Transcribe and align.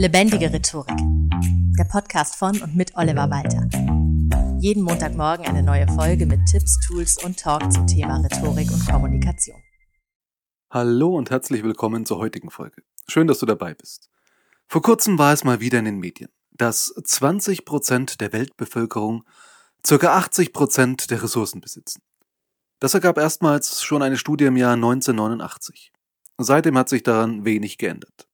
Lebendige 0.00 0.50
Rhetorik. 0.50 0.96
Der 1.78 1.84
Podcast 1.84 2.36
von 2.36 2.58
und 2.62 2.74
mit 2.74 2.96
Oliver 2.96 3.28
Walter. 3.28 3.68
Jeden 4.58 4.82
Montagmorgen 4.82 5.44
eine 5.44 5.62
neue 5.62 5.86
Folge 5.88 6.24
mit 6.24 6.40
Tipps, 6.46 6.80
Tools 6.86 7.22
und 7.22 7.38
Talk 7.38 7.70
zum 7.70 7.86
Thema 7.86 8.16
Rhetorik 8.16 8.72
und 8.72 8.88
Kommunikation. 8.88 9.60
Hallo 10.70 11.14
und 11.14 11.28
herzlich 11.28 11.62
willkommen 11.62 12.06
zur 12.06 12.16
heutigen 12.16 12.48
Folge. 12.48 12.82
Schön, 13.08 13.26
dass 13.26 13.40
du 13.40 13.44
dabei 13.44 13.74
bist. 13.74 14.08
Vor 14.68 14.80
kurzem 14.80 15.18
war 15.18 15.34
es 15.34 15.44
mal 15.44 15.60
wieder 15.60 15.80
in 15.80 15.84
den 15.84 15.98
Medien, 15.98 16.30
dass 16.50 16.94
20 17.04 17.66
Prozent 17.66 18.22
der 18.22 18.32
Weltbevölkerung 18.32 19.24
ca. 19.86 20.16
80 20.16 20.54
Prozent 20.54 21.10
der 21.10 21.22
Ressourcen 21.22 21.60
besitzen. 21.60 22.00
Das 22.78 22.94
ergab 22.94 23.18
erstmals 23.18 23.82
schon 23.82 24.00
eine 24.00 24.16
Studie 24.16 24.46
im 24.46 24.56
Jahr 24.56 24.72
1989. 24.72 25.92
Seitdem 26.38 26.78
hat 26.78 26.88
sich 26.88 27.02
daran 27.02 27.44
wenig 27.44 27.76
geändert. 27.76 28.29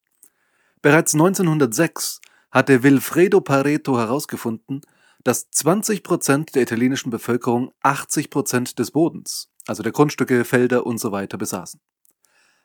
Bereits 0.87 1.15
1906 1.15 2.21
hatte 2.53 2.85
Wilfredo 2.85 3.41
Pareto 3.41 3.99
herausgefunden, 3.99 4.83
dass 5.25 5.51
20 5.51 6.05
Prozent 6.05 6.55
der 6.55 6.63
italienischen 6.63 7.11
Bevölkerung 7.11 7.73
80 7.83 8.31
Prozent 8.31 8.79
des 8.79 8.93
Bodens, 8.93 9.51
also 9.67 9.83
der 9.83 9.91
Grundstücke, 9.91 10.45
Felder 10.45 10.87
und 10.87 10.99
so 10.99 11.11
weiter 11.11 11.39
besaßen. 11.39 11.81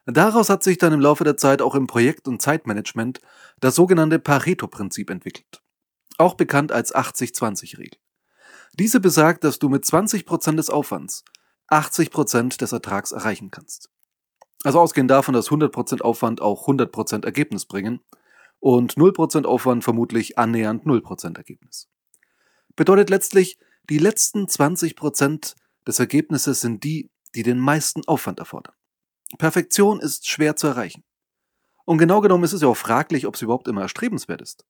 Daraus 0.05 0.52
hat 0.52 0.62
sich 0.62 0.77
dann 0.77 0.93
im 0.93 0.99
Laufe 0.99 1.23
der 1.23 1.35
Zeit 1.35 1.63
auch 1.63 1.73
im 1.73 1.88
Projekt- 1.88 2.27
und 2.27 2.43
Zeitmanagement 2.43 3.21
das 3.59 3.73
sogenannte 3.73 4.20
Pareto-Prinzip 4.20 5.09
entwickelt, 5.09 5.63
auch 6.20 6.35
bekannt 6.35 6.71
als 6.71 6.93
80-20-Regel. 6.93 7.99
Diese 8.77 8.99
besagt, 8.99 9.43
dass 9.43 9.57
du 9.57 9.67
mit 9.67 9.84
20 9.84 10.27
Prozent 10.27 10.59
des 10.59 10.70
Aufwands 10.70 11.23
80 11.70 12.12
Prozent 12.12 12.62
des 12.62 12.71
Ertrags 12.71 13.13
erreichen 13.13 13.49
kannst. 13.49 13.90
Also 14.63 14.79
ausgehend 14.79 15.09
davon, 15.09 15.33
dass 15.33 15.49
100% 15.49 16.01
Aufwand 16.01 16.41
auch 16.41 16.67
100% 16.67 17.25
Ergebnis 17.25 17.65
bringen 17.65 17.99
und 18.59 18.95
0% 18.95 19.45
Aufwand 19.45 19.84
vermutlich 19.84 20.37
annähernd 20.37 20.85
0% 20.85 21.37
Ergebnis. 21.37 21.89
Bedeutet 22.76 23.09
letztlich, 23.09 23.57
die 23.89 23.98
letzten 23.98 24.45
20% 24.45 25.55
des 25.87 25.99
Ergebnisses 25.99 26.62
sind 26.62 26.84
die, 26.84 27.09
die 27.34 27.43
den 27.43 27.59
meisten 27.59 28.05
Aufwand 28.07 28.39
erfordern. 28.39 28.76
Perfektion 29.37 29.99
ist 29.99 30.27
schwer 30.27 30.55
zu 30.55 30.67
erreichen. 30.67 31.04
Und 31.85 31.98
genau 31.98 32.21
genommen 32.21 32.43
ist 32.43 32.54
es 32.54 32.62
ja 32.62 32.67
auch 32.67 32.77
fraglich, 32.77 33.26
ob 33.26 33.35
es 33.35 33.41
überhaupt 33.41 33.67
immer 33.67 33.82
erstrebenswert 33.82 34.41
ist. 34.41 34.65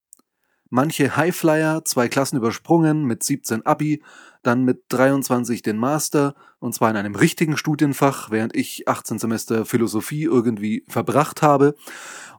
Manche 0.74 1.18
Highflyer, 1.18 1.84
zwei 1.84 2.08
Klassen 2.08 2.38
übersprungen, 2.38 3.04
mit 3.04 3.24
17 3.24 3.66
Abi, 3.66 4.02
dann 4.42 4.64
mit 4.64 4.86
23 4.88 5.62
den 5.62 5.76
Master, 5.76 6.34
und 6.60 6.74
zwar 6.74 6.90
in 6.90 6.96
einem 6.96 7.14
richtigen 7.14 7.58
Studienfach, 7.58 8.32
während 8.32 8.56
ich 8.56 8.88
18 8.88 9.20
Semester 9.20 9.66
Philosophie 9.66 10.24
irgendwie 10.24 10.86
verbracht 10.88 11.42
habe. 11.42 11.76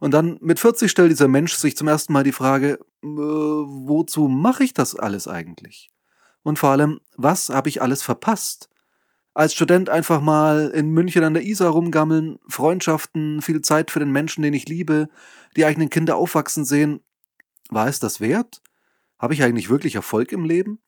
Und 0.01 0.15
dann 0.15 0.39
mit 0.41 0.59
40 0.59 0.91
stellt 0.91 1.11
dieser 1.11 1.29
Mensch 1.29 1.53
sich 1.53 1.77
zum 1.77 1.89
ersten 1.89 2.15
Mal 2.15 2.25
die 2.25 2.33
Frage, 2.33 2.79
äh, 3.03 3.07
wozu 3.07 4.29
mache 4.29 4.65
ich 4.65 4.73
das 4.73 4.97
alles 4.97 5.29
eigentlich? 5.29 5.91
Und 6.43 6.59
vor 6.59 6.71
allem, 6.71 7.01
was 7.19 7.51
habe 7.51 7.69
ich 7.69 7.83
alles 7.83 8.03
verpasst? 8.03 8.71
Als 9.35 9.53
Student 9.53 9.91
einfach 9.91 10.23
mal 10.23 10.71
in 10.75 10.89
München 10.89 11.23
an 11.23 11.35
der 11.35 11.45
Isar 11.45 11.73
rumgammeln, 11.73 12.39
Freundschaften, 12.49 13.43
viel 13.43 13.61
Zeit 13.61 13.91
für 13.91 14.01
den 14.01 14.11
Menschen, 14.11 14.41
den 14.41 14.55
ich 14.55 14.71
liebe, 14.71 15.11
die 15.55 15.67
eigenen 15.67 15.91
Kinder 15.91 16.17
aufwachsen 16.17 16.65
sehen 16.65 17.01
war 17.73 17.89
es 17.89 18.01
das 18.01 18.21
wert? 18.21 18.61
Habe 19.19 19.35
ich 19.35 19.43
eigentlich 19.43 19.71
wirklich 19.71 19.95
Erfolg 19.95 20.33
im 20.33 20.45
Leben? 20.45 20.81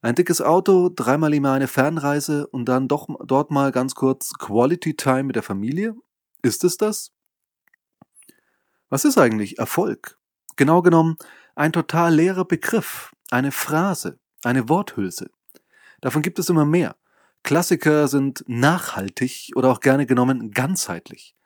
Ein 0.00 0.14
dickes 0.14 0.40
Auto, 0.40 0.88
dreimal 0.88 1.32
im 1.34 1.44
Jahr 1.44 1.54
eine 1.54 1.68
Fernreise 1.68 2.46
und 2.48 2.66
dann 2.66 2.88
doch 2.88 3.08
dort 3.24 3.50
mal 3.50 3.70
ganz 3.70 3.94
kurz 3.94 4.32
Quality 4.38 4.96
Time 4.96 5.24
mit 5.24 5.36
der 5.36 5.42
Familie? 5.42 5.94
Ist 6.42 6.64
es 6.64 6.76
das? 6.76 7.12
Was 8.88 9.04
ist 9.04 9.18
eigentlich 9.18 9.58
Erfolg? 9.58 10.18
Genau 10.56 10.82
genommen 10.82 11.16
ein 11.54 11.72
total 11.72 12.14
leerer 12.14 12.44
Begriff, 12.44 13.12
eine 13.30 13.52
Phrase, 13.52 14.18
eine 14.42 14.68
Worthülse. 14.68 15.30
Davon 16.00 16.22
gibt 16.22 16.38
es 16.38 16.48
immer 16.48 16.64
mehr. 16.64 16.96
Klassiker 17.42 18.08
sind 18.08 18.44
nachhaltig 18.46 19.50
oder 19.54 19.70
auch 19.70 19.80
gerne 19.80 20.06
genommen 20.06 20.50
ganzheitlich. 20.50 21.36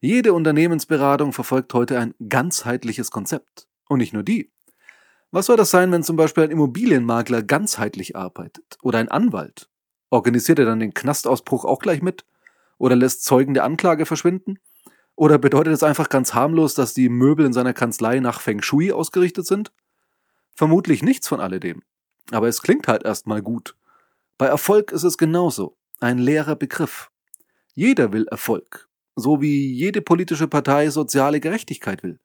Jede 0.00 0.32
Unternehmensberatung 0.32 1.32
verfolgt 1.32 1.74
heute 1.74 1.98
ein 1.98 2.14
ganzheitliches 2.28 3.10
Konzept. 3.10 3.68
Und 3.90 3.98
nicht 3.98 4.12
nur 4.12 4.22
die. 4.22 4.52
Was 5.32 5.46
soll 5.46 5.56
das 5.56 5.70
sein, 5.70 5.90
wenn 5.90 6.04
zum 6.04 6.14
Beispiel 6.14 6.44
ein 6.44 6.52
Immobilienmakler 6.52 7.42
ganzheitlich 7.42 8.14
arbeitet? 8.14 8.78
Oder 8.82 9.00
ein 9.00 9.08
Anwalt? 9.08 9.68
Organisiert 10.10 10.60
er 10.60 10.64
dann 10.64 10.78
den 10.78 10.94
Knastausbruch 10.94 11.64
auch 11.64 11.80
gleich 11.80 12.00
mit? 12.00 12.24
Oder 12.78 12.94
lässt 12.94 13.24
Zeugen 13.24 13.52
der 13.52 13.64
Anklage 13.64 14.06
verschwinden? 14.06 14.60
Oder 15.16 15.38
bedeutet 15.38 15.72
es 15.72 15.82
einfach 15.82 16.08
ganz 16.08 16.34
harmlos, 16.34 16.74
dass 16.74 16.94
die 16.94 17.08
Möbel 17.08 17.44
in 17.44 17.52
seiner 17.52 17.72
Kanzlei 17.72 18.20
nach 18.20 18.40
Feng 18.40 18.62
Shui 18.62 18.92
ausgerichtet 18.92 19.44
sind? 19.44 19.72
Vermutlich 20.54 21.02
nichts 21.02 21.26
von 21.26 21.40
alledem. 21.40 21.82
Aber 22.30 22.46
es 22.46 22.62
klingt 22.62 22.86
halt 22.86 23.02
erstmal 23.02 23.42
gut. 23.42 23.74
Bei 24.38 24.46
Erfolg 24.46 24.92
ist 24.92 25.02
es 25.02 25.18
genauso. 25.18 25.76
Ein 25.98 26.18
leerer 26.18 26.54
Begriff. 26.54 27.10
Jeder 27.74 28.12
will 28.12 28.28
Erfolg. 28.28 28.88
So 29.16 29.40
wie 29.40 29.72
jede 29.72 30.00
politische 30.00 30.46
Partei 30.46 30.90
soziale 30.90 31.40
Gerechtigkeit 31.40 32.04
will. 32.04 32.20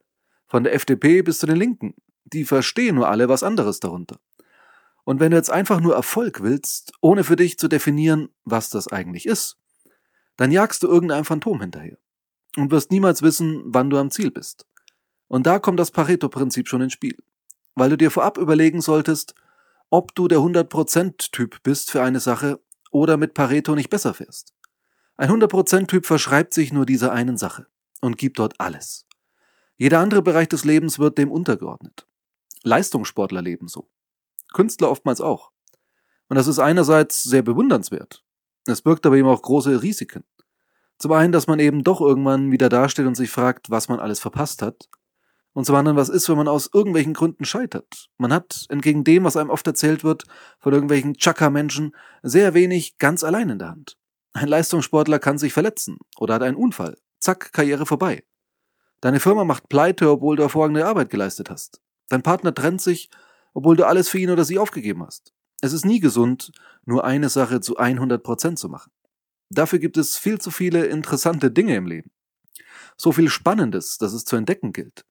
Von 0.56 0.64
der 0.64 0.74
FDP 0.74 1.22
bis 1.22 1.40
zu 1.40 1.48
den 1.48 1.58
Linken. 1.58 1.96
Die 2.24 2.46
verstehen 2.46 2.96
nur 2.96 3.10
alle 3.10 3.28
was 3.28 3.44
anderes 3.44 3.82
darunter. 3.82 4.22
Und 5.04 5.20
wenn 5.20 5.32
du 5.32 5.36
jetzt 5.36 5.52
einfach 5.52 5.82
nur 5.82 5.96
Erfolg 5.96 6.42
willst, 6.42 6.94
ohne 7.02 7.26
für 7.26 7.36
dich 7.36 7.60
zu 7.60 7.68
definieren, 7.68 8.30
was 8.46 8.70
das 8.70 8.88
eigentlich 8.88 9.26
ist, 9.26 9.58
dann 10.38 10.54
jagst 10.54 10.82
du 10.82 10.88
irgendeinem 10.88 11.26
Phantom 11.26 11.60
hinterher 11.60 11.98
und 12.56 12.72
wirst 12.72 12.90
niemals 12.90 13.22
wissen, 13.22 13.64
wann 13.66 13.90
du 13.90 13.98
am 13.98 14.12
Ziel 14.12 14.32
bist. 14.32 14.66
Und 15.28 15.46
da 15.46 15.60
kommt 15.60 15.78
das 15.78 15.92
Pareto-Prinzip 15.92 16.70
schon 16.70 16.84
ins 16.84 16.94
Spiel, 16.94 17.18
weil 17.74 17.90
du 17.90 17.98
dir 17.98 18.10
vorab 18.10 18.38
überlegen 18.38 18.80
solltest, 18.80 19.36
ob 19.90 20.16
du 20.16 20.30
der 20.30 20.40
100%-Typ 20.40 21.64
bist 21.64 21.92
für 21.92 22.02
eine 22.02 22.22
Sache 22.22 22.62
oder 22.92 23.18
mit 23.18 23.34
Pareto 23.34 23.76
nicht 23.76 23.90
besser 23.90 24.14
fährst. 24.14 24.54
Ein 25.18 25.32
100%-Typ 25.32 26.06
verschreibt 26.06 26.54
sich 26.54 26.72
nur 26.72 26.86
dieser 26.86 27.12
einen 27.12 27.36
Sache 27.36 27.68
und 28.00 28.18
gibt 28.18 28.40
dort 28.40 28.58
alles. 28.62 29.06
Jeder 29.78 30.00
andere 30.00 30.22
Bereich 30.22 30.48
des 30.48 30.64
Lebens 30.64 31.00
wird 31.00 31.18
dem 31.18 31.32
untergeordnet. 31.32 32.08
Leistungssportler 32.64 33.42
leben 33.42 33.68
so. 33.68 33.90
Künstler 34.54 34.90
oftmals 34.90 35.22
auch. 35.22 35.52
Und 36.30 36.36
das 36.36 36.48
ist 36.48 36.60
einerseits 36.60 37.24
sehr 37.24 37.42
bewundernswert. 37.42 38.24
Es 38.66 38.82
birgt 38.82 39.06
aber 39.06 39.18
eben 39.18 39.28
auch 39.28 39.42
große 39.42 39.84
Risiken. 39.84 40.24
Zum 40.98 41.12
einen, 41.12 41.34
dass 41.34 41.48
man 41.48 41.60
eben 41.60 41.84
doch 41.84 42.02
irgendwann 42.02 42.52
wieder 42.52 42.70
dasteht 42.70 43.06
und 43.06 43.16
sich 43.16 43.30
fragt, 43.30 43.70
was 43.70 43.90
man 43.90 44.00
alles 44.00 44.20
verpasst 44.20 44.62
hat. 44.62 44.90
Und 45.52 45.66
zum 45.66 45.76
anderen, 45.76 45.98
was 45.98 46.10
ist, 46.10 46.28
wenn 46.30 46.38
man 46.38 46.48
aus 46.48 46.70
irgendwelchen 46.74 47.14
Gründen 47.14 47.46
scheitert? 47.46 48.10
Man 48.18 48.34
hat, 48.34 48.66
entgegen 48.70 49.04
dem, 49.04 49.24
was 49.24 49.38
einem 49.38 49.50
oft 49.50 49.68
erzählt 49.68 50.04
wird, 50.04 50.24
von 50.60 50.74
irgendwelchen 50.74 51.16
Chaka-Menschen, 51.16 51.96
sehr 52.24 52.54
wenig 52.54 52.98
ganz 52.98 53.24
allein 53.24 53.50
in 53.50 53.60
der 53.60 53.70
Hand. 53.70 53.98
Ein 54.34 54.48
Leistungssportler 54.48 55.20
kann 55.20 55.38
sich 55.38 55.54
verletzen 55.54 55.98
oder 56.18 56.36
hat 56.36 56.44
einen 56.44 56.58
Unfall. 56.58 56.98
Zack, 57.20 57.54
Karriere 57.54 57.86
vorbei. 57.86 58.24
Deine 59.06 59.20
Firma 59.20 59.44
macht 59.44 59.70
pleite, 59.70 60.10
obwohl 60.10 60.36
du 60.36 60.42
hervorragende 60.42 60.84
Arbeit 60.84 61.12
geleistet 61.12 61.52
hast. 61.52 61.80
Dein 62.10 62.24
Partner 62.24 62.56
trennt 62.56 62.82
sich, 62.82 63.12
obwohl 63.54 63.76
du 63.76 63.86
alles 63.86 64.10
für 64.10 64.18
ihn 64.18 64.32
oder 64.32 64.44
sie 64.46 64.58
aufgegeben 64.58 65.06
hast. 65.06 65.32
Es 65.62 65.74
ist 65.74 65.86
nie 65.86 66.00
gesund, 66.00 66.52
nur 66.86 67.04
eine 67.04 67.30
Sache 67.30 67.62
zu 67.62 67.78
100 67.78 68.24
Prozent 68.24 68.58
zu 68.58 68.68
machen. 68.68 68.92
Dafür 69.52 69.78
gibt 69.78 69.98
es 69.98 70.18
viel 70.18 70.42
zu 70.42 70.50
viele 70.50 70.88
interessante 70.88 71.52
Dinge 71.52 71.76
im 71.76 71.86
Leben. 71.86 72.10
So 72.98 73.12
viel 73.12 73.30
Spannendes, 73.30 74.00
dass 74.00 74.12
es 74.12 74.26
zu 74.26 74.38
entdecken 74.38 74.74
gilt. 74.74 75.06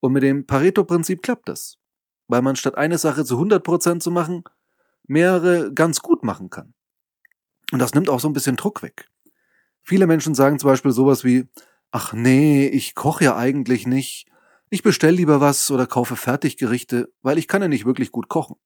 Und 0.00 0.14
mit 0.14 0.22
dem 0.22 0.46
Pareto-Prinzip 0.46 1.22
klappt 1.22 1.50
das. 1.50 1.76
Weil 2.28 2.40
man 2.40 2.56
statt 2.56 2.78
eine 2.78 2.96
Sache 2.96 3.26
zu 3.26 3.34
100 3.34 3.62
Prozent 3.62 4.02
zu 4.02 4.10
machen, 4.10 4.42
mehrere 5.06 5.70
ganz 5.74 6.00
gut 6.00 6.24
machen 6.24 6.48
kann. 6.48 6.72
Und 7.72 7.80
das 7.80 7.92
nimmt 7.92 8.08
auch 8.08 8.20
so 8.20 8.28
ein 8.30 8.32
bisschen 8.32 8.56
Druck 8.56 8.82
weg. 8.82 9.10
Viele 9.82 10.06
Menschen 10.06 10.34
sagen 10.34 10.58
zum 10.58 10.70
Beispiel 10.70 10.92
sowas 10.92 11.24
wie, 11.24 11.46
Ach 11.90 12.12
nee, 12.12 12.66
ich 12.66 12.94
koche 12.94 13.24
ja 13.24 13.36
eigentlich 13.36 13.86
nicht. 13.86 14.26
Ich 14.70 14.82
bestell 14.82 15.14
lieber 15.14 15.40
was 15.40 15.70
oder 15.70 15.86
kaufe 15.86 16.16
Fertiggerichte, 16.16 17.12
weil 17.22 17.38
ich 17.38 17.48
kann 17.48 17.62
ja 17.62 17.68
nicht 17.68 17.86
wirklich 17.86 18.12
gut 18.12 18.28
kochen. 18.28 18.56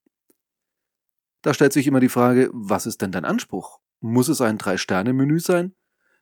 Da 1.41 1.53
stellt 1.53 1.73
sich 1.73 1.87
immer 1.87 2.01
die 2.01 2.09
Frage, 2.09 2.49
was 2.53 2.85
ist 2.85 3.01
denn 3.01 3.11
dein 3.11 3.25
Anspruch? 3.25 3.79
Muss 4.01 4.27
es 4.27 4.41
ein 4.41 4.57
Drei-Sterne-Menü 4.57 5.39
sein? 5.39 5.75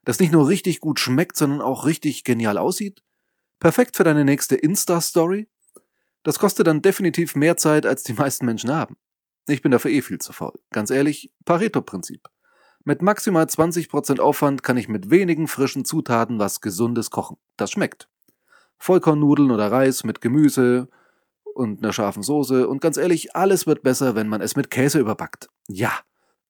Das 0.03 0.19
nicht 0.19 0.31
nur 0.31 0.47
richtig 0.47 0.79
gut 0.79 0.99
schmeckt, 0.99 1.35
sondern 1.35 1.61
auch 1.61 1.85
richtig 1.85 2.23
genial 2.23 2.57
aussieht? 2.57 3.03
Perfekt 3.59 3.97
für 3.97 4.03
deine 4.03 4.25
nächste 4.25 4.55
Insta-Story? 4.55 5.47
Das 6.23 6.39
kostet 6.39 6.67
dann 6.67 6.81
definitiv 6.81 7.35
mehr 7.35 7.57
Zeit, 7.57 7.85
als 7.85 8.03
die 8.03 8.13
meisten 8.13 8.45
Menschen 8.45 8.71
haben. 8.71 8.97
Ich 9.47 9.61
bin 9.61 9.71
dafür 9.71 9.91
eh 9.91 10.01
viel 10.01 10.19
zu 10.19 10.33
faul. 10.33 10.59
Ganz 10.69 10.91
ehrlich, 10.91 11.31
Pareto-Prinzip. 11.45 12.27
Mit 12.83 13.01
maximal 13.01 13.45
20% 13.45 14.19
Aufwand 14.19 14.63
kann 14.63 14.77
ich 14.77 14.87
mit 14.87 15.11
wenigen 15.11 15.47
frischen 15.47 15.85
Zutaten 15.85 16.39
was 16.39 16.61
Gesundes 16.61 17.11
kochen. 17.11 17.37
Das 17.55 17.71
schmeckt. 17.71 18.09
Vollkornnudeln 18.79 19.51
oder 19.51 19.71
Reis 19.71 20.03
mit 20.03 20.21
Gemüse 20.21 20.89
und 21.53 21.83
einer 21.83 21.93
scharfen 21.93 22.23
Soße 22.23 22.67
und 22.67 22.81
ganz 22.81 22.97
ehrlich, 22.97 23.35
alles 23.35 23.67
wird 23.67 23.83
besser, 23.83 24.15
wenn 24.15 24.27
man 24.27 24.41
es 24.41 24.55
mit 24.55 24.71
Käse 24.71 24.99
überbackt. 24.99 25.49
Ja, 25.67 25.91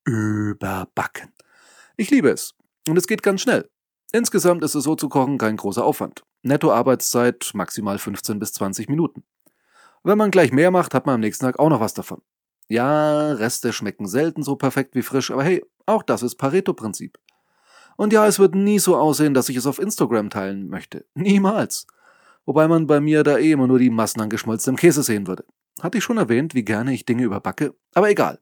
überbacken. 0.05 1.33
Ich 1.97 2.09
liebe 2.09 2.29
es. 2.29 2.53
Und 2.87 2.97
es 2.97 3.07
geht 3.07 3.23
ganz 3.23 3.41
schnell. 3.41 3.69
Insgesamt 4.13 4.63
ist 4.63 4.75
es 4.75 4.85
so 4.85 4.95
zu 4.95 5.09
kochen 5.09 5.37
kein 5.37 5.57
großer 5.57 5.83
Aufwand. 5.83 6.23
Nettoarbeitszeit 6.43 7.51
maximal 7.53 7.97
15 7.97 8.39
bis 8.39 8.53
20 8.53 8.89
Minuten. 8.89 9.23
Wenn 10.03 10.17
man 10.17 10.31
gleich 10.31 10.51
mehr 10.51 10.71
macht, 10.71 10.93
hat 10.93 11.05
man 11.05 11.15
am 11.15 11.21
nächsten 11.21 11.45
Tag 11.45 11.59
auch 11.59 11.69
noch 11.69 11.81
was 11.81 11.93
davon. 11.93 12.21
Ja, 12.71 13.33
Reste 13.33 13.73
schmecken 13.73 14.07
selten 14.07 14.44
so 14.44 14.56
perfekt 14.56 14.95
wie 14.95 15.01
frisch, 15.01 15.29
aber 15.29 15.44
hey, 15.44 15.62
auch 15.85 16.03
das 16.03 16.23
ist 16.23 16.35
Pareto-Prinzip. 16.35 17.18
Und 17.97 18.13
ja, 18.13 18.25
es 18.25 18.39
wird 18.39 18.56
nie 18.56 18.79
so 18.79 18.95
aussehen, 18.95 19.33
dass 19.33 19.50
ich 19.50 19.57
es 19.57 19.68
auf 19.68 19.77
Instagram 19.77 20.29
teilen 20.29 20.69
möchte. 20.69 21.03
Niemals. 21.13 21.85
Wobei 22.45 22.69
man 22.69 22.88
bei 22.88 23.01
mir 23.01 23.23
da 23.23 23.38
eh 23.38 23.51
immer 23.51 23.68
nur 23.68 23.77
die 23.77 23.89
Massen 23.89 24.21
an 24.21 24.29
geschmolzenem 24.29 24.77
Käse 24.77 25.03
sehen 25.03 25.27
würde. 25.27 25.44
Hatte 25.81 25.97
ich 25.97 26.03
schon 26.06 26.18
erwähnt, 26.18 26.56
wie 26.56 26.63
gerne 26.63 26.94
ich 26.94 27.03
Dinge 27.03 27.23
überbacke? 27.23 27.75
Aber 27.94 28.09
egal. 28.09 28.39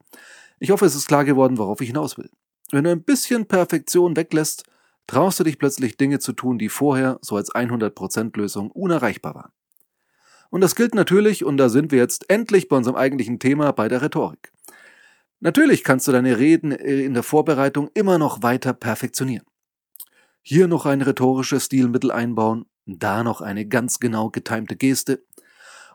Ich 0.60 0.70
hoffe, 0.70 0.86
es 0.86 0.94
ist 0.94 1.08
klar 1.08 1.26
geworden, 1.26 1.58
worauf 1.58 1.82
ich 1.82 1.88
hinaus 1.88 2.16
will. 2.20 2.30
Wenn 2.70 2.84
du 2.84 2.92
ein 2.92 3.04
bisschen 3.04 3.48
Perfektion 3.48 4.16
weglässt, 4.16 4.64
traust 5.08 5.40
du 5.40 5.44
dich 5.44 5.58
plötzlich 5.58 5.98
Dinge 5.98 6.20
zu 6.20 6.34
tun, 6.34 6.60
die 6.60 6.70
vorher 6.70 7.18
so 7.24 7.36
als 7.36 7.52
100% 7.52 8.38
Lösung 8.38 8.70
unerreichbar 8.70 9.34
waren. 9.34 9.52
Und 10.50 10.62
das 10.62 10.76
gilt 10.76 10.96
natürlich, 10.96 11.46
und 11.46 11.58
da 11.58 11.70
sind 11.70 11.92
wir 11.92 12.00
jetzt 12.00 12.30
endlich 12.30 12.68
bei 12.68 12.78
unserem 12.78 12.96
eigentlichen 12.96 13.40
Thema, 13.40 13.72
bei 13.72 13.88
der 13.88 14.02
Rhetorik. 14.02 14.52
Natürlich 15.40 15.84
kannst 15.84 16.08
du 16.08 16.12
deine 16.12 16.38
Reden 16.38 16.72
äh, 16.72 17.04
in 17.04 17.14
der 17.14 17.24
Vorbereitung 17.24 17.90
immer 17.94 18.18
noch 18.18 18.44
weiter 18.44 18.74
perfektionieren. 18.74 19.46
Hier 20.42 20.68
noch 20.68 20.86
ein 20.86 21.02
rhetorisches 21.02 21.66
Stilmittel 21.66 22.12
einbauen, 22.12 22.66
da 22.86 23.24
noch 23.24 23.42
eine 23.42 23.68
ganz 23.68 24.00
genau 24.00 24.30
getimte 24.30 24.76
Geste. 24.76 25.24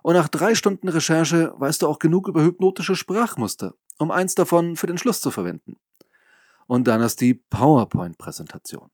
Und 0.03 0.15
nach 0.15 0.29
drei 0.29 0.55
Stunden 0.55 0.89
Recherche 0.89 1.53
weißt 1.57 1.83
du 1.83 1.89
auch 1.89 1.99
genug 1.99 2.29
über 2.29 2.43
hypnotische 2.43 2.95
Sprachmuster, 2.95 3.75
um 3.99 4.11
eins 4.11 4.35
davon 4.35 4.77
für 4.77 4.87
den 4.87 4.99
Schluss 4.99 5.21
zu 5.21 5.31
verwenden. 5.31 5.77
Und 6.67 6.87
dann 6.87 7.01
ist 7.01 7.21
die 7.21 7.35
PowerPoint-Präsentation. 7.35 8.91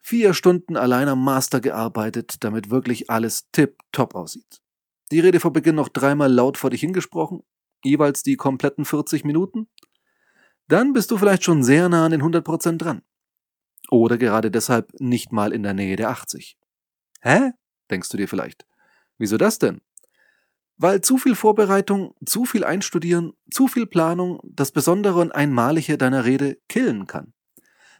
Vier 0.00 0.34
Stunden 0.34 0.76
allein 0.76 1.08
am 1.08 1.22
Master 1.22 1.60
gearbeitet, 1.60 2.42
damit 2.42 2.70
wirklich 2.70 3.10
alles 3.10 3.50
tipptopp 3.52 4.14
aussieht. 4.14 4.60
Die 5.10 5.20
Rede 5.20 5.40
vor 5.40 5.52
Beginn 5.52 5.74
noch 5.74 5.88
dreimal 5.88 6.32
laut 6.32 6.56
vor 6.56 6.70
dich 6.70 6.80
hingesprochen, 6.80 7.42
jeweils 7.84 8.22
die 8.22 8.36
kompletten 8.36 8.84
40 8.84 9.24
Minuten. 9.24 9.68
Dann 10.68 10.92
bist 10.92 11.10
du 11.10 11.18
vielleicht 11.18 11.42
schon 11.42 11.64
sehr 11.64 11.88
nah 11.88 12.04
an 12.04 12.12
den 12.12 12.22
100% 12.22 12.78
dran. 12.78 13.02
Oder 13.90 14.18
gerade 14.18 14.50
deshalb 14.50 14.92
nicht 15.00 15.32
mal 15.32 15.52
in 15.52 15.64
der 15.64 15.74
Nähe 15.74 15.96
der 15.96 16.10
80. 16.10 16.56
Hä? 17.22 17.52
denkst 17.90 18.08
du 18.08 18.16
dir 18.16 18.28
vielleicht. 18.28 18.64
Wieso 19.18 19.36
das 19.36 19.58
denn? 19.58 19.80
Weil 20.76 21.00
zu 21.00 21.18
viel 21.18 21.34
Vorbereitung, 21.34 22.14
zu 22.24 22.44
viel 22.44 22.64
Einstudieren, 22.64 23.32
zu 23.50 23.66
viel 23.66 23.86
Planung 23.86 24.40
das 24.44 24.70
Besondere 24.70 25.20
und 25.20 25.32
Einmalige 25.32 25.98
deiner 25.98 26.24
Rede 26.24 26.58
killen 26.68 27.06
kann. 27.06 27.34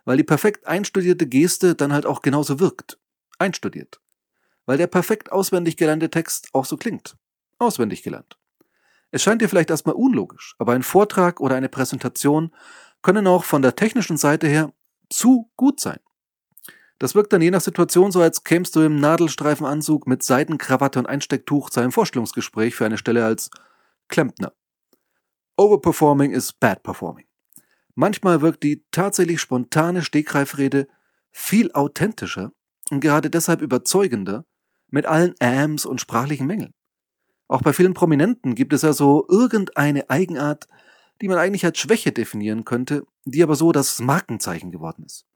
Weil 0.04 0.16
die 0.16 0.24
perfekt 0.24 0.66
einstudierte 0.66 1.26
Geste 1.26 1.74
dann 1.74 1.92
halt 1.92 2.06
auch 2.06 2.22
genauso 2.22 2.60
wirkt. 2.60 2.98
Einstudiert. 3.38 4.00
Weil 4.70 4.78
der 4.78 4.86
perfekt 4.86 5.32
auswendig 5.32 5.76
gelernte 5.76 6.10
Text 6.10 6.50
auch 6.52 6.64
so 6.64 6.76
klingt. 6.76 7.16
Auswendig 7.58 8.04
gelernt. 8.04 8.38
Es 9.10 9.20
scheint 9.20 9.42
dir 9.42 9.48
vielleicht 9.48 9.70
erstmal 9.70 9.96
unlogisch, 9.96 10.54
aber 10.60 10.74
ein 10.74 10.84
Vortrag 10.84 11.40
oder 11.40 11.56
eine 11.56 11.68
Präsentation 11.68 12.54
können 13.02 13.26
auch 13.26 13.42
von 13.42 13.62
der 13.62 13.74
technischen 13.74 14.16
Seite 14.16 14.46
her 14.46 14.72
zu 15.08 15.50
gut 15.56 15.80
sein. 15.80 15.98
Das 17.00 17.16
wirkt 17.16 17.32
dann 17.32 17.42
je 17.42 17.50
nach 17.50 17.62
Situation 17.62 18.12
so, 18.12 18.20
als 18.22 18.44
kämst 18.44 18.76
du 18.76 18.82
im 18.82 19.00
Nadelstreifenanzug 19.00 20.06
mit 20.06 20.22
Seidenkrawatte 20.22 21.00
und 21.00 21.06
Einstecktuch 21.06 21.70
zu 21.70 21.80
einem 21.80 21.90
Vorstellungsgespräch 21.90 22.76
für 22.76 22.86
eine 22.86 22.96
Stelle 22.96 23.24
als 23.24 23.50
Klempner. 24.06 24.52
Overperforming 25.56 26.30
is 26.30 26.52
bad 26.52 26.84
performing. 26.84 27.26
Manchmal 27.96 28.40
wirkt 28.40 28.62
die 28.62 28.84
tatsächlich 28.92 29.40
spontane 29.40 30.04
Stegreifrede 30.04 30.86
viel 31.32 31.72
authentischer 31.72 32.52
und 32.92 33.00
gerade 33.00 33.30
deshalb 33.30 33.62
überzeugender 33.62 34.44
mit 34.90 35.06
allen 35.06 35.34
Ams 35.40 35.86
und 35.86 36.00
sprachlichen 36.00 36.46
Mängeln. 36.46 36.74
Auch 37.48 37.62
bei 37.62 37.72
vielen 37.72 37.94
Prominenten 37.94 38.54
gibt 38.54 38.72
es 38.72 38.82
ja 38.82 38.92
so 38.92 39.26
irgendeine 39.28 40.08
Eigenart, 40.08 40.68
die 41.20 41.28
man 41.28 41.38
eigentlich 41.38 41.64
als 41.64 41.78
Schwäche 41.78 42.12
definieren 42.12 42.64
könnte, 42.64 43.04
die 43.24 43.42
aber 43.42 43.56
so 43.56 43.72
das 43.72 44.00
Markenzeichen 44.00 44.70
geworden 44.70 45.04
ist 45.04 45.26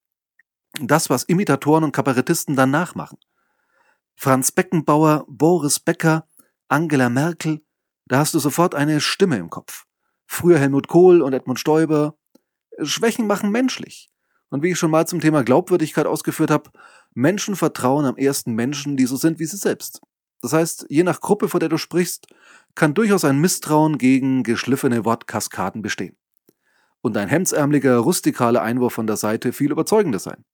das, 0.81 1.11
was 1.11 1.25
Imitatoren 1.25 1.85
und 1.85 1.93
Kabarettisten 1.93 2.57
dann 2.57 2.71
nachmachen. 2.71 3.19
Franz 4.17 4.53
Beckenbauer, 4.53 5.25
Boris 5.29 5.81
Becker, 5.81 6.29
Angela 6.69 7.09
Merkel, 7.09 7.65
da 8.07 8.19
hast 8.19 8.35
du 8.35 8.39
sofort 8.39 8.75
eine 8.75 9.01
Stimme 9.01 9.37
im 9.37 9.51
Kopf. 9.51 9.87
Früher 10.27 10.59
Helmut 10.59 10.89
Kohl 10.89 11.23
und 11.23 11.33
Edmund 11.33 11.59
Stoiber. 11.59 12.17
Schwächen 12.83 13.27
machen 13.27 13.51
menschlich. 13.51 14.11
Und 14.51 14.63
wie 14.63 14.71
ich 14.71 14.79
schon 14.79 14.91
mal 14.91 15.07
zum 15.07 15.21
Thema 15.21 15.43
Glaubwürdigkeit 15.43 16.07
ausgeführt 16.07 16.51
habe, 16.51 16.71
Menschen 17.15 17.57
vertrauen 17.57 18.05
am 18.05 18.17
ersten 18.17 18.53
Menschen, 18.53 18.97
die 18.97 19.07
so 19.07 19.17
sind 19.17 19.39
wie 19.39 19.47
sie 19.47 19.57
selbst. 19.57 20.01
Das 20.43 20.53
heißt, 20.53 20.87
je 20.89 21.05
nach 21.05 21.21
Gruppe, 21.21 21.49
vor 21.49 21.61
der 21.61 21.69
du 21.69 21.79
sprichst, 21.79 22.27
kann 22.75 22.93
durchaus 22.93 23.25
ein 23.25 23.41
Misstrauen 23.41 23.99
gegen 23.99 24.43
geschliffene 24.43 25.05
Wortkaskaden 25.05 25.81
bestehen. 25.81 26.17
Und 27.01 27.17
ein 27.17 27.29
hemdsärmeliger, 27.29 27.97
rustikaler 27.99 28.63
Einwurf 28.63 28.95
von 28.95 29.07
der 29.07 29.17
Seite 29.17 29.53
viel 29.53 29.71
überzeugender 29.71 30.19
sein. 30.19 30.45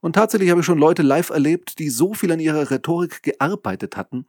Und 0.00 0.14
tatsächlich 0.14 0.50
habe 0.50 0.60
ich 0.60 0.66
schon 0.66 0.78
Leute 0.78 1.02
live 1.02 1.30
erlebt, 1.30 1.78
die 1.78 1.90
so 1.90 2.14
viel 2.14 2.30
an 2.32 2.40
ihrer 2.40 2.70
Rhetorik 2.70 3.22
gearbeitet 3.22 3.96
hatten, 3.96 4.26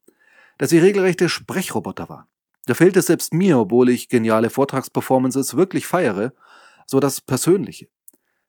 dass 0.57 0.69
sie 0.69 0.79
regelrechte 0.79 1.29
Sprechroboter 1.29 2.09
waren. 2.09 2.27
Da 2.65 2.73
fehlt 2.73 2.95
es 2.97 3.07
selbst 3.07 3.33
mir, 3.33 3.57
obwohl 3.59 3.89
ich 3.89 4.09
geniale 4.09 4.49
Vortragsperformances 4.49 5.55
wirklich 5.55 5.87
feiere, 5.87 6.33
so 6.85 6.99
das 6.99 7.21
Persönliche. 7.21 7.87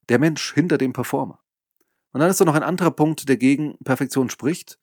Der 0.08 0.18
Mensch 0.18 0.52
hinter 0.54 0.78
dem 0.78 0.92
Performer. 0.92 1.41
Und 2.12 2.20
dann 2.20 2.30
ist 2.30 2.40
da 2.40 2.44
noch 2.44 2.54
ein 2.54 2.62
anderer 2.62 2.90
Punkt, 2.90 3.28
der 3.28 3.36
gegen 3.36 3.76
Perfektion 3.84 4.30
spricht. 4.30 4.78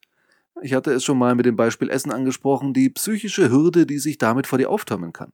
Ich 0.61 0.73
hatte 0.73 0.91
es 0.91 1.03
schon 1.03 1.17
mal 1.17 1.35
mit 1.35 1.45
dem 1.45 1.55
Beispiel 1.55 1.89
Essen 1.89 2.11
angesprochen, 2.11 2.73
die 2.73 2.89
psychische 2.89 3.49
Hürde, 3.49 3.85
die 3.85 3.99
sich 3.99 4.17
damit 4.17 4.47
vor 4.47 4.57
dir 4.57 4.69
auftürmen 4.69 5.13
kann. 5.13 5.31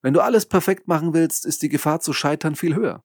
Wenn 0.00 0.14
du 0.14 0.20
alles 0.20 0.46
perfekt 0.46 0.88
machen 0.88 1.12
willst, 1.12 1.44
ist 1.44 1.62
die 1.62 1.68
Gefahr 1.68 2.00
zu 2.00 2.12
scheitern 2.12 2.54
viel 2.54 2.74
höher 2.74 3.02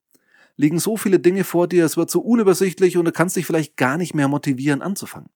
liegen 0.60 0.78
so 0.78 0.98
viele 0.98 1.22
Dinge 1.22 1.46
vor 1.46 1.70
dir, 1.70 1.86
es 1.86 1.96
wird 1.96 2.10
so 2.12 2.20
unübersichtlich 2.20 2.98
und 2.98 3.06
du 3.06 3.14
kannst 3.14 3.38
dich 3.38 3.46
vielleicht 3.46 3.78
gar 3.78 3.98
nicht 3.98 4.14
mehr 4.14 4.28
motivieren 4.28 4.82
anzufangen. 4.82 5.30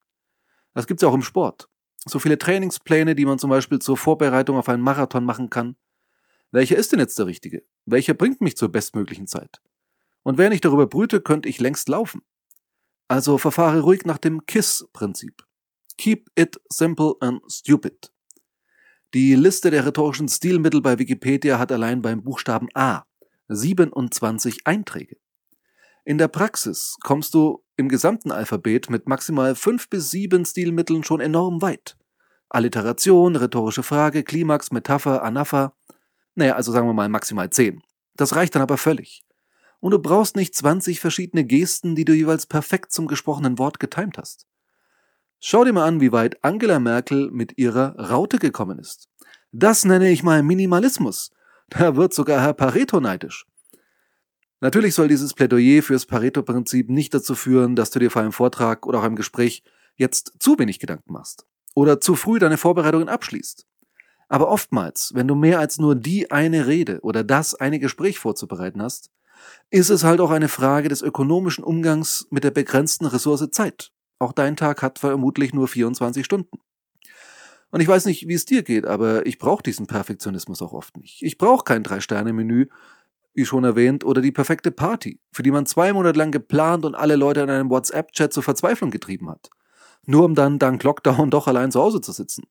Das 0.74 0.86
gibt's 0.86 1.02
ja 1.02 1.08
auch 1.08 1.14
im 1.14 1.22
Sport. 1.22 1.70
So 2.04 2.20
viele 2.20 2.38
Trainingspläne, 2.38 3.16
die 3.16 3.26
man 3.26 3.40
zum 3.40 3.50
Beispiel 3.50 3.80
zur 3.80 3.96
Vorbereitung 3.96 4.58
auf 4.58 4.68
einen 4.68 4.84
Marathon 4.84 5.24
machen 5.24 5.50
kann. 5.50 5.78
Welcher 6.52 6.76
ist 6.76 6.92
denn 6.92 7.00
jetzt 7.00 7.18
der 7.18 7.26
richtige? 7.26 7.64
Welcher 7.86 8.14
bringt 8.14 8.42
mich 8.42 8.58
zur 8.58 8.68
bestmöglichen 8.68 9.26
Zeit? 9.26 9.62
Und 10.24 10.38
wenn 10.38 10.52
ich 10.52 10.60
darüber 10.60 10.88
brüte, 10.88 11.22
könnte 11.22 11.48
ich 11.48 11.62
längst 11.62 11.88
laufen. 11.88 12.22
Also 13.08 13.38
verfahre 13.38 13.82
ruhig 13.82 14.06
nach 14.06 14.18
dem 14.18 14.46
KISS-Prinzip. 14.46 15.44
Keep 15.98 16.30
it 16.36 16.60
simple 16.70 17.16
and 17.20 17.42
stupid. 17.52 18.12
Die 19.14 19.36
Liste 19.36 19.70
der 19.70 19.86
rhetorischen 19.86 20.28
Stilmittel 20.28 20.82
bei 20.82 20.98
Wikipedia 20.98 21.60
hat 21.60 21.72
allein 21.72 22.02
beim 22.02 22.24
Buchstaben 22.24 22.68
A 22.74 23.04
27 23.48 24.66
Einträge. 24.66 25.18
In 26.06 26.18
der 26.18 26.28
Praxis 26.28 26.98
kommst 27.04 27.34
du 27.34 27.64
im 27.78 27.90
gesamten 27.90 28.32
Alphabet 28.32 28.90
mit 28.90 29.08
maximal 29.08 29.56
fünf 29.56 29.90
bis 29.90 30.12
sieben 30.12 30.46
Stilmitteln 30.46 31.04
schon 31.04 31.22
enorm 31.22 31.62
weit. 31.62 31.98
Alliteration, 32.50 33.36
rhetorische 33.36 33.84
Frage, 33.84 34.24
Klimax, 34.24 34.72
Metapher, 34.72 35.24
Anapher. 35.24 35.76
Naja, 36.36 36.56
also 36.56 36.72
sagen 36.72 36.88
wir 36.88 36.94
mal 36.94 37.10
maximal 37.10 37.50
zehn. 37.50 37.82
Das 38.16 38.36
reicht 38.36 38.54
dann 38.56 38.62
aber 38.62 38.78
völlig. 38.78 39.23
Und 39.84 39.92
du 39.92 40.00
brauchst 40.00 40.38
nicht 40.38 40.56
20 40.56 41.02
verschiedene 41.02 41.44
Gesten, 41.44 41.94
die 41.94 42.06
du 42.06 42.14
jeweils 42.14 42.46
perfekt 42.46 42.94
zum 42.94 43.06
gesprochenen 43.06 43.60
Wort 43.60 43.82
getimt 43.82 44.18
hast. 44.18 44.48
Schau 45.42 45.66
dir 45.66 45.74
mal 45.74 45.86
an, 45.86 46.00
wie 46.00 46.14
weit 46.14 46.42
Angela 46.42 46.80
Merkel 46.80 47.30
mit 47.32 47.58
ihrer 47.58 48.00
Raute 48.00 48.38
gekommen 48.38 48.80
ist. 48.80 49.10
Das 49.52 49.84
nenne 49.84 50.10
ich 50.10 50.24
mal 50.24 50.42
Minimalismus. 50.42 51.32
Da 51.68 51.98
wird 51.98 52.14
sogar 52.14 52.40
Herr 52.40 52.54
Pareto 52.54 53.02
neidisch. 53.02 53.46
Natürlich 54.62 54.96
soll 54.96 55.10
dieses 55.10 55.34
Plädoyer 55.34 55.84
fürs 55.84 56.06
Pareto-Prinzip 56.06 56.90
nicht 56.90 57.14
dazu 57.14 57.36
führen, 57.36 57.76
dass 57.76 57.90
du 57.90 58.00
dir 58.00 58.10
vor 58.10 58.22
einem 58.22 58.32
Vortrag 58.32 58.86
oder 58.86 59.00
auch 59.00 59.04
einem 59.04 59.18
Gespräch 59.18 59.64
jetzt 59.98 60.32
zu 60.40 60.58
wenig 60.58 60.80
Gedanken 60.80 61.12
machst 61.12 61.46
oder 61.76 62.00
zu 62.00 62.16
früh 62.16 62.40
deine 62.40 62.56
Vorbereitungen 62.56 63.10
abschließt. 63.10 63.68
Aber 64.30 64.48
oftmals, 64.48 65.12
wenn 65.14 65.28
du 65.28 65.36
mehr 65.36 65.60
als 65.60 65.78
nur 65.78 65.96
die 65.96 66.32
eine 66.32 66.68
Rede 66.68 67.02
oder 67.02 67.26
das 67.26 67.54
eine 67.54 67.80
Gespräch 67.80 68.18
vorzubereiten 68.18 68.82
hast, 68.82 69.12
ist 69.70 69.90
es 69.90 70.04
halt 70.04 70.22
auch 70.22 70.32
eine 70.32 70.50
Frage 70.50 70.90
des 70.90 71.02
ökonomischen 71.02 71.64
Umgangs 71.64 72.28
mit 72.30 72.44
der 72.44 72.52
begrenzten 72.52 73.06
Ressource 73.06 73.50
Zeit. 73.52 73.92
Auch 74.20 74.34
dein 74.34 74.56
Tag 74.56 74.82
hat 74.82 75.00
vermutlich 75.00 75.54
nur 75.54 75.68
24 75.68 76.24
Stunden. 76.24 76.60
Und 77.72 77.82
ich 77.82 77.88
weiß 77.88 78.06
nicht, 78.06 78.28
wie 78.28 78.36
es 78.36 78.46
dir 78.46 78.62
geht, 78.62 78.86
aber 78.86 79.26
ich 79.26 79.40
brauche 79.40 79.64
diesen 79.64 79.88
Perfektionismus 79.88 80.62
auch 80.62 80.74
oft 80.74 80.96
nicht. 80.98 81.24
Ich 81.24 81.40
brauche 81.40 81.64
kein 81.64 81.82
Drei-Sterne-Menü, 81.82 82.68
wie 83.34 83.46
schon 83.46 83.64
erwähnt, 83.64 84.06
oder 84.06 84.22
die 84.22 84.32
perfekte 84.32 84.70
Party, 84.70 85.20
für 85.32 85.42
die 85.42 85.50
man 85.50 85.66
zwei 85.66 85.92
Monate 85.92 86.20
lang 86.20 86.32
geplant 86.32 86.86
und 86.86 86.94
alle 86.94 87.16
Leute 87.16 87.42
in 87.42 87.50
einem 87.50 87.72
WhatsApp-Chat 87.72 88.32
zur 88.32 88.44
Verzweiflung 88.44 88.92
getrieben 88.92 89.28
hat. 89.28 89.50
Nur 90.06 90.24
um 90.24 90.36
dann 90.36 90.60
dank 90.60 90.84
Lockdown 90.84 91.32
doch 91.32 91.48
allein 91.48 91.72
zu 91.72 91.82
Hause 91.82 92.00
zu 92.02 92.12
sitzen. 92.12 92.44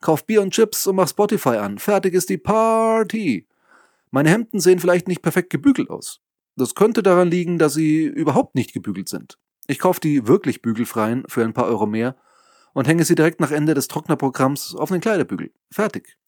Kauf 0.00 0.24
Bier 0.24 0.40
und 0.40 0.52
Chips 0.52 0.86
und 0.86 0.96
mach 0.96 1.08
Spotify 1.08 1.56
an. 1.56 1.78
Fertig 1.78 2.14
ist 2.14 2.30
die 2.30 2.38
Party. 2.38 3.46
Meine 4.10 4.30
Hemden 4.30 4.60
sehen 4.60 4.80
vielleicht 4.80 5.08
nicht 5.08 5.22
perfekt 5.22 5.50
gebügelt 5.50 5.90
aus. 5.90 6.20
Das 6.56 6.74
könnte 6.74 7.02
daran 7.02 7.30
liegen, 7.30 7.58
dass 7.58 7.74
sie 7.74 8.04
überhaupt 8.04 8.54
nicht 8.54 8.72
gebügelt 8.72 9.08
sind. 9.08 9.38
Ich 9.66 9.78
kaufe 9.78 10.00
die 10.00 10.26
wirklich 10.26 10.62
bügelfreien 10.62 11.24
für 11.28 11.44
ein 11.44 11.52
paar 11.52 11.66
Euro 11.66 11.86
mehr 11.86 12.16
und 12.72 12.88
hänge 12.88 13.04
sie 13.04 13.14
direkt 13.14 13.40
nach 13.40 13.50
Ende 13.50 13.74
des 13.74 13.88
Trocknerprogramms 13.88 14.74
auf 14.74 14.90
den 14.90 15.00
Kleiderbügel. 15.00 15.52
Fertig. 15.70 16.18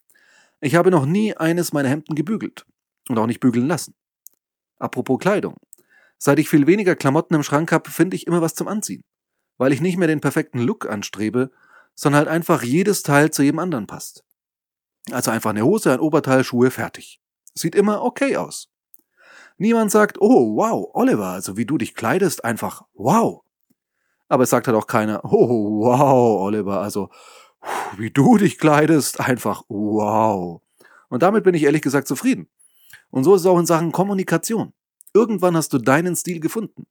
Ich 0.61 0.77
habe 0.77 0.91
noch 0.91 1.07
nie 1.07 1.37
eines 1.37 1.73
meiner 1.73 1.89
Hemden 1.89 2.15
gebügelt 2.15 2.67
und 3.09 3.19
auch 3.19 3.27
nicht 3.27 3.41
bügeln 3.41 3.67
lassen. 3.67 3.95
Apropos 4.79 5.19
Kleidung. 5.19 5.57
Seit 6.19 6.39
ich 6.39 6.49
viel 6.49 6.69
weniger 6.69 6.95
Klamotten 6.95 7.35
im 7.35 7.43
Schrank 7.43 7.73
habe, 7.73 7.91
finde 7.91 8.15
ich 8.15 8.29
immer 8.29 8.43
was 8.43 8.55
zum 8.55 8.69
Anziehen. 8.69 9.03
Weil 9.59 9.73
ich 9.73 9.81
nicht 9.81 9.97
mehr 9.97 10.09
den 10.09 10.21
perfekten 10.21 10.61
Look 10.61 10.89
anstrebe, 10.89 11.51
sondern 11.95 12.21
halt 12.21 12.29
einfach 12.29 12.63
jedes 12.63 13.03
Teil 13.03 13.31
zu 13.33 13.43
jedem 13.43 13.59
anderen 13.59 13.87
passt. 13.87 14.25
Also 15.11 15.31
einfach 15.33 15.51
eine 15.51 15.65
Hose, 15.65 15.93
ein 15.93 16.01
Oberteil, 16.01 16.45
Schuhe, 16.45 16.71
fertig. 16.71 17.22
Sieht 17.55 17.75
immer 17.75 18.03
okay 18.03 18.37
aus. 18.37 18.69
Niemand 19.59 19.91
sagt, 19.91 20.21
oh 20.21 20.57
wow, 20.57 20.91
Oliver, 20.95 21.29
also 21.29 21.57
wie 21.57 21.67
du 21.67 21.79
dich 21.79 21.95
kleidest, 21.95 22.45
einfach 22.45 22.83
wow. 22.95 23.43
Aber 24.29 24.45
es 24.45 24.51
sagt 24.51 24.67
halt 24.67 24.77
auch 24.77 24.87
keiner, 24.87 25.25
oh 25.25 25.81
wow, 25.81 26.41
Oliver, 26.41 26.81
also 26.81 27.11
wie 27.97 28.11
du 28.11 28.39
dich 28.39 28.59
kleidest, 28.59 29.21
einfach 29.21 29.63
wow. 29.69 30.63
Und 31.09 31.23
damit 31.23 31.45
bin 31.45 31.55
ich 31.55 31.65
ehrlich 31.65 31.83
gesagt 31.83 32.09
zufrieden. 32.09 32.49
Und 33.11 33.25
so 33.25 33.35
ist 33.35 33.43
es 33.43 33.47
auch 33.47 33.59
in 33.59 33.67
Sachen 33.67 33.93
Kommunikation. 33.93 34.73
Irgendwann 35.13 35.57
hast 35.57 35.73
du 35.75 35.79
deinen 35.79 36.17
Stil 36.17 36.41
gefunden. 36.41 36.87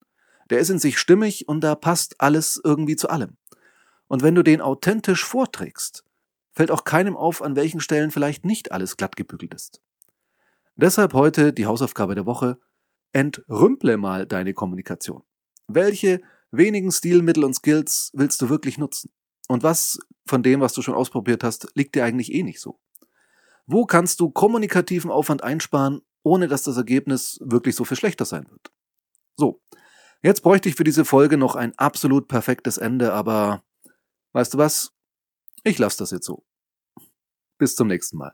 Der 0.51 0.59
ist 0.59 0.69
in 0.69 0.79
sich 0.79 0.99
stimmig 0.99 1.47
und 1.47 1.61
da 1.61 1.75
passt 1.75 2.21
alles 2.21 2.61
irgendwie 2.63 2.95
zu 2.95 3.09
allem. 3.09 3.37
Und 4.07 4.21
wenn 4.21 4.35
du 4.35 4.43
den 4.43 4.61
authentisch 4.61 5.25
vorträgst, 5.25 6.03
fällt 6.51 6.69
auch 6.69 6.83
keinem 6.83 7.17
auf, 7.17 7.41
an 7.41 7.55
welchen 7.55 7.79
Stellen 7.79 8.11
vielleicht 8.11 8.45
nicht 8.45 8.71
alles 8.71 8.97
glatt 8.97 9.15
gebügelt 9.15 9.53
ist. 9.53 9.81
Deshalb 10.75 11.13
heute 11.13 11.53
die 11.53 11.65
Hausaufgabe 11.65 12.15
der 12.15 12.25
Woche. 12.25 12.59
Entrümple 13.13 13.97
mal 13.97 14.25
deine 14.25 14.53
Kommunikation. 14.53 15.23
Welche 15.67 16.21
wenigen 16.51 16.91
Stilmittel 16.91 17.43
und 17.43 17.53
Skills 17.53 18.11
willst 18.13 18.41
du 18.41 18.49
wirklich 18.49 18.77
nutzen? 18.77 19.11
Und 19.47 19.63
was 19.63 19.99
von 20.25 20.43
dem, 20.43 20.61
was 20.61 20.73
du 20.73 20.81
schon 20.81 20.93
ausprobiert 20.93 21.43
hast, 21.43 21.67
liegt 21.75 21.95
dir 21.95 22.05
eigentlich 22.05 22.31
eh 22.31 22.43
nicht 22.43 22.61
so? 22.61 22.79
Wo 23.65 23.85
kannst 23.85 24.19
du 24.19 24.29
kommunikativen 24.29 25.11
Aufwand 25.11 25.43
einsparen, 25.43 26.01
ohne 26.23 26.47
dass 26.47 26.63
das 26.63 26.77
Ergebnis 26.77 27.39
wirklich 27.41 27.75
so 27.75 27.83
viel 27.83 27.97
schlechter 27.97 28.25
sein 28.25 28.49
wird? 28.49 28.71
So, 29.35 29.61
jetzt 30.23 30.41
bräuchte 30.41 30.69
ich 30.69 30.75
für 30.75 30.83
diese 30.83 31.05
Folge 31.05 31.37
noch 31.37 31.55
ein 31.55 31.77
absolut 31.77 32.27
perfektes 32.27 32.77
Ende, 32.77 33.13
aber 33.13 33.63
weißt 34.33 34.53
du 34.53 34.57
was? 34.57 34.93
Ich 35.63 35.77
lasse 35.79 35.99
das 35.99 36.11
jetzt 36.11 36.25
so. 36.25 36.45
Bis 37.57 37.75
zum 37.75 37.87
nächsten 37.87 38.17
Mal. 38.17 38.33